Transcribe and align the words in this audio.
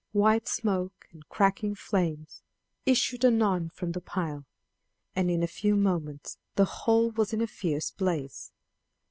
White 0.13 0.47
smoke 0.47 1.07
and 1.11 1.29
crackling 1.29 1.75
flames 1.75 2.41
issued 2.87 3.23
anon 3.23 3.69
from 3.69 3.91
the 3.91 4.01
pile, 4.01 4.47
and 5.15 5.29
in 5.29 5.43
a 5.43 5.47
few 5.47 5.75
moments 5.75 6.39
the 6.55 6.65
whole 6.65 7.11
was 7.11 7.33
in 7.33 7.39
a 7.41 7.45
fierce 7.45 7.91
blaze. 7.91 8.51